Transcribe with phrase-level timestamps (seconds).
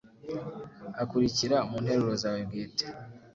[1.01, 2.85] akurikira mu nteruro zawe bwite